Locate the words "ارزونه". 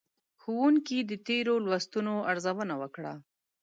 2.31-2.73